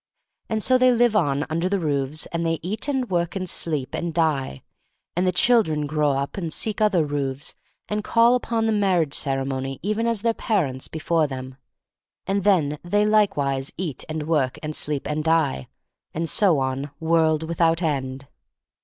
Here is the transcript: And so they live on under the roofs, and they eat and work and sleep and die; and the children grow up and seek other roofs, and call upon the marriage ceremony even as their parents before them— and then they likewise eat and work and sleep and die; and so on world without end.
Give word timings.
And 0.49 0.63
so 0.63 0.79
they 0.79 0.91
live 0.91 1.15
on 1.15 1.45
under 1.47 1.69
the 1.69 1.79
roofs, 1.79 2.25
and 2.31 2.43
they 2.43 2.57
eat 2.63 2.87
and 2.87 3.07
work 3.11 3.35
and 3.35 3.47
sleep 3.47 3.93
and 3.93 4.11
die; 4.15 4.63
and 5.15 5.27
the 5.27 5.31
children 5.31 5.85
grow 5.85 6.13
up 6.13 6.37
and 6.37 6.51
seek 6.51 6.81
other 6.81 7.05
roofs, 7.05 7.53
and 7.87 8.03
call 8.03 8.33
upon 8.33 8.65
the 8.65 8.71
marriage 8.71 9.13
ceremony 9.13 9.79
even 9.83 10.07
as 10.07 10.23
their 10.23 10.33
parents 10.33 10.87
before 10.87 11.27
them— 11.27 11.55
and 12.25 12.43
then 12.43 12.79
they 12.83 13.05
likewise 13.05 13.71
eat 13.77 14.03
and 14.09 14.23
work 14.23 14.57
and 14.63 14.75
sleep 14.75 15.07
and 15.07 15.23
die; 15.23 15.67
and 16.15 16.27
so 16.27 16.57
on 16.57 16.89
world 16.99 17.43
without 17.43 17.83
end. 17.83 18.27